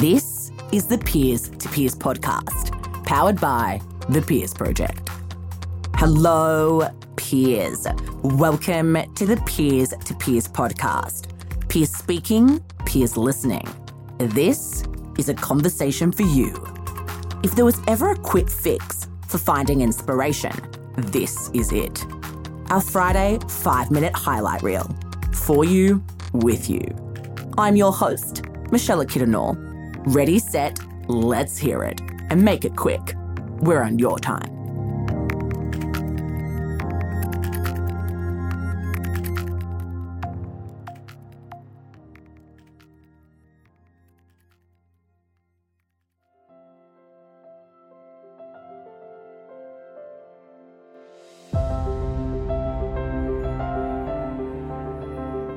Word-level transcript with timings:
This 0.00 0.52
is 0.70 0.86
the 0.86 0.98
Peers 0.98 1.48
to 1.48 1.68
Peers 1.70 1.96
podcast, 1.96 3.04
powered 3.04 3.40
by 3.40 3.80
the 4.08 4.22
Peers 4.22 4.54
Project. 4.54 5.08
Hello, 5.96 6.88
peers. 7.16 7.84
Welcome 8.22 8.96
to 9.14 9.26
the 9.26 9.42
Peers 9.44 9.88
to 10.04 10.14
Peers 10.14 10.46
podcast. 10.46 11.26
Peers 11.68 11.90
speaking, 11.90 12.60
peers 12.86 13.16
listening. 13.16 13.66
This 14.18 14.84
is 15.18 15.30
a 15.30 15.34
conversation 15.34 16.12
for 16.12 16.22
you. 16.22 16.54
If 17.42 17.56
there 17.56 17.64
was 17.64 17.80
ever 17.88 18.12
a 18.12 18.16
quick 18.16 18.48
fix 18.48 19.08
for 19.26 19.38
finding 19.38 19.80
inspiration, 19.80 20.52
this 20.96 21.50
is 21.54 21.72
it. 21.72 22.06
Our 22.70 22.80
Friday 22.80 23.40
five 23.48 23.90
minute 23.90 24.14
highlight 24.14 24.62
reel 24.62 24.88
for 25.32 25.64
you, 25.64 26.04
with 26.32 26.70
you. 26.70 26.84
I'm 27.58 27.74
your 27.74 27.92
host, 27.92 28.42
Michelle 28.70 29.04
Kidanor. 29.04 29.67
Ready, 30.08 30.38
set, 30.38 30.78
let's 31.08 31.58
hear 31.58 31.84
it. 31.84 32.00
And 32.30 32.42
make 32.42 32.64
it 32.64 32.74
quick. 32.74 33.14
We're 33.60 33.82
on 33.82 33.98
your 33.98 34.18
time. 34.18 34.57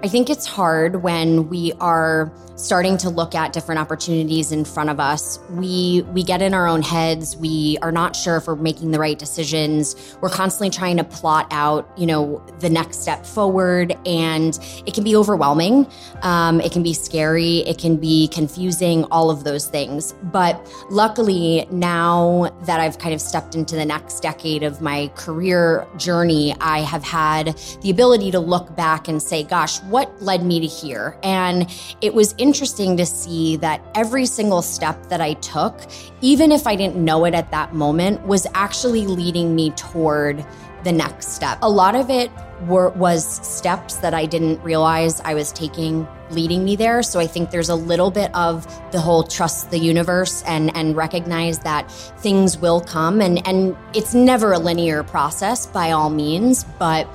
I 0.00 0.06
think 0.06 0.30
it's 0.30 0.46
hard 0.46 1.02
when 1.02 1.48
we 1.48 1.72
are 1.80 2.32
starting 2.54 2.96
to 2.98 3.08
look 3.08 3.34
at 3.34 3.52
different 3.52 3.80
opportunities 3.80 4.50
in 4.50 4.64
front 4.64 4.90
of 4.90 4.98
us. 4.98 5.38
We 5.50 6.04
we 6.12 6.22
get 6.22 6.42
in 6.42 6.54
our 6.54 6.66
own 6.66 6.82
heads. 6.82 7.36
We 7.36 7.78
are 7.82 7.92
not 7.92 8.16
sure 8.16 8.36
if 8.36 8.46
we're 8.46 8.56
making 8.56 8.90
the 8.90 8.98
right 8.98 9.18
decisions. 9.18 10.16
We're 10.20 10.28
constantly 10.28 10.70
trying 10.70 10.96
to 10.96 11.04
plot 11.04 11.46
out, 11.50 11.88
you 11.96 12.06
know, 12.06 12.44
the 12.58 12.68
next 12.68 13.00
step 13.00 13.24
forward, 13.24 13.96
and 14.06 14.58
it 14.86 14.94
can 14.94 15.04
be 15.04 15.16
overwhelming. 15.16 15.86
Um, 16.22 16.60
it 16.60 16.72
can 16.72 16.82
be 16.82 16.94
scary. 16.94 17.58
It 17.58 17.78
can 17.78 17.96
be 17.96 18.28
confusing. 18.28 19.04
All 19.04 19.30
of 19.30 19.44
those 19.44 19.68
things. 19.68 20.14
But 20.24 20.60
luckily, 20.90 21.66
now 21.70 22.50
that 22.62 22.80
I've 22.80 22.98
kind 22.98 23.14
of 23.14 23.20
stepped 23.20 23.54
into 23.54 23.76
the 23.76 23.84
next 23.84 24.20
decade 24.20 24.62
of 24.62 24.80
my 24.80 25.10
career 25.14 25.86
journey, 25.96 26.54
I 26.60 26.80
have 26.80 27.04
had 27.04 27.56
the 27.82 27.90
ability 27.90 28.30
to 28.32 28.40
look 28.40 28.74
back 28.74 29.06
and 29.08 29.22
say, 29.22 29.42
"Gosh, 29.42 29.80
what?" 29.88 30.22
led 30.22 30.44
me 30.44 30.60
to 30.60 30.66
here. 30.66 31.16
And 31.22 31.70
it 32.00 32.14
was 32.14 32.34
interesting 32.38 32.96
to 32.96 33.06
see 33.06 33.56
that 33.56 33.80
every 33.94 34.26
single 34.26 34.62
step 34.62 35.08
that 35.08 35.20
I 35.20 35.34
took, 35.34 35.80
even 36.20 36.52
if 36.52 36.66
I 36.66 36.76
didn't 36.76 36.96
know 36.96 37.24
it 37.24 37.34
at 37.34 37.50
that 37.50 37.74
moment, 37.74 38.26
was 38.26 38.46
actually 38.54 39.06
leading 39.06 39.54
me 39.54 39.70
toward 39.70 40.44
the 40.84 40.92
next 40.92 41.34
step. 41.34 41.58
A 41.62 41.68
lot 41.68 41.94
of 41.94 42.10
it 42.10 42.30
were, 42.66 42.90
was 42.90 43.24
steps 43.46 43.96
that 43.96 44.14
I 44.14 44.26
didn't 44.26 44.62
realize 44.62 45.20
I 45.20 45.34
was 45.34 45.52
taking 45.52 46.06
leading 46.30 46.64
me 46.64 46.76
there. 46.76 47.02
So 47.02 47.20
I 47.20 47.26
think 47.26 47.50
there's 47.50 47.68
a 47.68 47.74
little 47.74 48.10
bit 48.10 48.34
of 48.34 48.66
the 48.92 49.00
whole 49.00 49.22
trust 49.22 49.70
the 49.70 49.78
universe 49.78 50.42
and 50.46 50.74
and 50.76 50.96
recognize 50.96 51.60
that 51.60 51.90
things 51.90 52.58
will 52.58 52.80
come 52.80 53.20
and 53.20 53.46
and 53.46 53.76
it's 53.94 54.14
never 54.14 54.52
a 54.52 54.58
linear 54.58 55.02
process 55.02 55.66
by 55.66 55.92
all 55.92 56.10
means, 56.10 56.64
but 56.78 57.08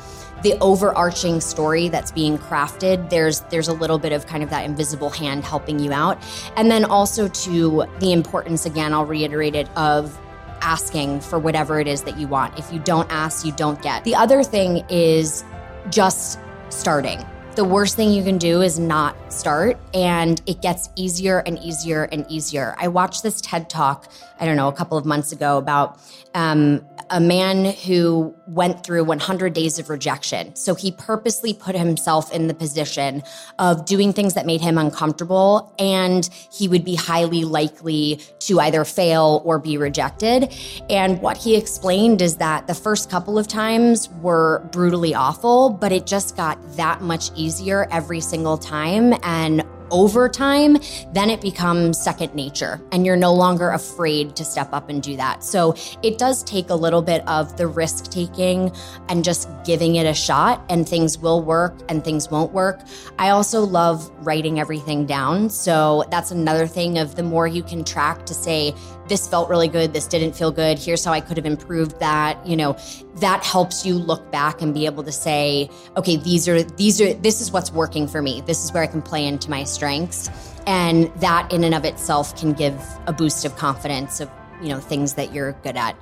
the 0.43 0.57
overarching 0.59 1.41
story 1.41 1.87
that's 1.87 2.11
being 2.11 2.37
crafted 2.37 3.09
there's 3.09 3.41
there's 3.49 3.69
a 3.69 3.73
little 3.73 3.97
bit 3.97 4.11
of 4.11 4.27
kind 4.27 4.43
of 4.43 4.49
that 4.49 4.65
invisible 4.65 5.09
hand 5.09 5.43
helping 5.43 5.79
you 5.79 5.91
out. 5.91 6.21
And 6.55 6.69
then 6.69 6.85
also 6.85 7.27
to 7.27 7.85
the 7.99 8.11
importance 8.11 8.65
again 8.65 8.93
I'll 8.93 9.05
reiterate 9.05 9.55
it 9.55 9.69
of 9.77 10.19
asking 10.61 11.21
for 11.21 11.39
whatever 11.39 11.79
it 11.79 11.87
is 11.87 12.03
that 12.03 12.17
you 12.17 12.27
want. 12.27 12.57
If 12.59 12.71
you 12.71 12.79
don't 12.79 13.09
ask 13.11 13.45
you 13.45 13.51
don't 13.53 13.81
get. 13.81 14.03
The 14.03 14.15
other 14.15 14.43
thing 14.43 14.85
is 14.89 15.43
just 15.89 16.39
starting. 16.69 17.25
The 17.55 17.65
worst 17.65 17.95
thing 17.95 18.11
you 18.11 18.23
can 18.23 18.39
do 18.39 18.61
is 18.61 18.79
not 18.79 19.15
start 19.31 19.77
and 19.93 20.41
it 20.47 20.61
gets 20.61 20.89
easier 20.95 21.39
and 21.39 21.59
easier 21.59 22.05
and 22.05 22.25
easier. 22.27 22.75
I 22.79 22.87
watched 22.87 23.23
this 23.23 23.41
ted 23.41 23.69
talk 23.69 24.11
i 24.39 24.45
don't 24.45 24.57
know 24.57 24.67
a 24.67 24.73
couple 24.73 24.97
of 24.97 25.05
months 25.05 25.31
ago 25.31 25.57
about 25.57 25.99
um, 26.33 26.85
a 27.13 27.19
man 27.19 27.65
who 27.65 28.35
went 28.47 28.83
through 28.83 29.03
100 29.03 29.53
days 29.53 29.77
of 29.77 29.87
rejection. 29.89 30.55
So 30.55 30.73
he 30.73 30.91
purposely 30.91 31.53
put 31.53 31.75
himself 31.75 32.33
in 32.33 32.47
the 32.47 32.55
position 32.55 33.21
of 33.59 33.85
doing 33.85 34.13
things 34.13 34.33
that 34.33 34.47
made 34.47 34.61
him 34.61 34.79
uncomfortable, 34.79 35.73
and 35.77 36.27
he 36.51 36.67
would 36.67 36.83
be 36.83 36.95
highly 36.95 37.45
likely 37.45 38.19
to 38.39 38.59
either 38.59 38.83
fail 38.83 39.43
or 39.45 39.59
be 39.59 39.77
rejected. 39.77 40.51
And 40.89 41.21
what 41.21 41.37
he 41.37 41.55
explained 41.55 42.19
is 42.19 42.37
that 42.37 42.65
the 42.65 42.73
first 42.73 43.11
couple 43.11 43.37
of 43.37 43.47
times 43.47 44.09
were 44.21 44.67
brutally 44.71 45.13
awful, 45.13 45.69
but 45.69 45.91
it 45.91 46.07
just 46.07 46.35
got 46.35 46.57
that 46.77 47.01
much 47.01 47.29
easier 47.35 47.87
every 47.91 48.21
single 48.21 48.57
time. 48.57 49.13
And 49.21 49.63
over 49.93 50.27
time, 50.27 50.77
then 51.13 51.29
it 51.29 51.39
becomes 51.39 51.97
second 51.97 52.35
nature 52.35 52.81
and 52.91 53.05
you're 53.05 53.15
no 53.15 53.33
longer 53.33 53.69
afraid 53.69 54.35
to 54.35 54.43
step 54.43 54.73
up 54.73 54.89
and 54.89 55.01
do 55.01 55.15
that. 55.15 55.43
So 55.43 55.75
it 56.01 56.17
does 56.17 56.43
take 56.43 56.69
a 56.69 56.75
little 56.75 57.01
bit 57.01 57.25
of 57.27 57.55
the 57.55 57.67
risk 57.67 58.11
taking 58.11 58.71
and 59.07 59.23
just 59.23 59.47
giving 59.63 59.95
it 59.95 60.05
a 60.05 60.13
shot, 60.13 60.65
and 60.69 60.89
things 60.89 61.17
will 61.17 61.41
work 61.41 61.75
and 61.87 62.03
things 62.03 62.29
won't 62.29 62.51
work. 62.51 62.81
I 63.19 63.29
also 63.29 63.61
love 63.61 64.11
writing 64.25 64.59
everything 64.59 65.05
down. 65.05 65.49
So 65.49 66.03
that's 66.09 66.31
another 66.31 66.67
thing 66.67 66.97
of 66.97 67.15
the 67.15 67.23
more 67.23 67.47
you 67.47 67.63
can 67.63 67.83
track 67.83 68.25
to 68.25 68.33
say, 68.33 68.73
this 69.07 69.27
felt 69.27 69.49
really 69.49 69.67
good, 69.67 69.93
this 69.93 70.07
didn't 70.07 70.33
feel 70.33 70.49
good, 70.49 70.79
here's 70.79 71.03
how 71.03 71.11
I 71.11 71.19
could 71.19 71.35
have 71.35 71.45
improved 71.45 71.99
that, 71.99 72.45
you 72.47 72.55
know, 72.55 72.77
that 73.17 73.43
helps 73.43 73.85
you 73.85 73.95
look 73.95 74.31
back 74.31 74.61
and 74.61 74.73
be 74.73 74.85
able 74.85 75.03
to 75.03 75.11
say, 75.11 75.69
okay, 75.97 76.17
these 76.17 76.47
are 76.47 76.63
these 76.63 76.99
are 76.99 77.13
this 77.13 77.41
is 77.41 77.51
what's 77.51 77.71
working 77.71 78.07
for 78.07 78.21
me. 78.21 78.41
This 78.41 78.63
is 78.63 78.73
where 78.73 78.83
I 78.83 78.87
can 78.87 79.01
play 79.01 79.25
into 79.25 79.49
my 79.49 79.63
strengths. 79.63 80.29
And 80.65 81.11
that 81.15 81.51
in 81.51 81.63
and 81.63 81.75
of 81.75 81.85
itself 81.85 82.37
can 82.37 82.53
give 82.53 82.81
a 83.05 83.13
boost 83.13 83.45
of 83.45 83.55
confidence 83.57 84.19
of, 84.19 84.29
you 84.61 84.69
know, 84.69 84.79
things 84.79 85.13
that 85.15 85.33
you're 85.33 85.53
good 85.63 85.77
at. 85.77 85.95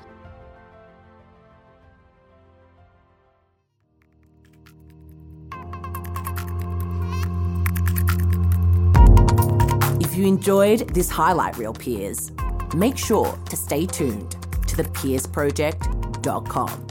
If 9.99 10.15
you 10.15 10.27
enjoyed 10.27 10.93
this 10.93 11.09
highlight 11.09 11.57
reel, 11.57 11.73
peers, 11.73 12.31
make 12.75 12.97
sure 12.97 13.37
to 13.49 13.55
stay 13.55 13.85
tuned 13.85 14.31
to 14.67 14.75
thepeersproject.com 14.75 16.90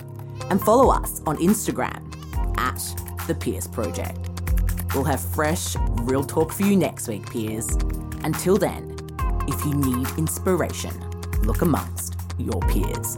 and 0.51 0.61
follow 0.61 0.91
us 0.91 1.23
on 1.27 1.37
Instagram 1.39 2.03
at 2.59 3.27
The 3.27 3.35
Peers 3.35 3.67
Project. 3.67 4.19
We'll 4.95 5.05
have 5.05 5.21
fresh, 5.21 5.77
real 6.03 6.25
talk 6.25 6.53
for 6.53 6.65
you 6.65 6.77
next 6.77 7.09
week, 7.09 7.31
peers. 7.31 7.71
Until 8.25 8.57
then, 8.57 8.97
if 9.49 9.65
you 9.65 9.75
need 9.75 10.09
inspiration, 10.19 10.93
look 11.43 11.63
amongst 11.63 12.17
your 12.39 12.61
peers. 12.63 13.17